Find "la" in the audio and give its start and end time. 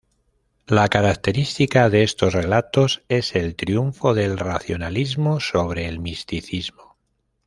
0.65-0.89